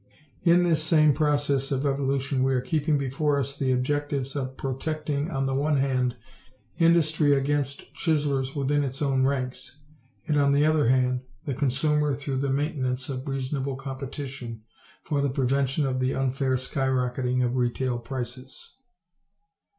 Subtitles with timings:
[0.41, 5.29] In this same process of evolution we are keeping before us the objectives of protecting
[5.29, 6.15] on the one hand
[6.79, 9.77] industry against chiselers within its own ranks,
[10.27, 14.63] and on the other hand the consumer through the maintenance of reasonable competition
[15.03, 18.77] for the prevention of the unfair sky rocketing of retail prices.